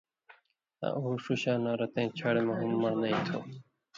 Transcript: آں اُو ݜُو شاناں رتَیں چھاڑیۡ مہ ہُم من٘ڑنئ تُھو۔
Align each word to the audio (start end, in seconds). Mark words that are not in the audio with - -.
آں 0.85 0.93
اُو 0.97 1.03
ݜُو 1.23 1.33
شاناں 1.41 1.77
رتَیں 1.79 2.09
چھاڑیۡ 2.17 2.45
مہ 2.47 2.53
ہُم 2.59 2.71
من٘ڑنئ 2.81 3.15
تُھو۔ 3.25 3.39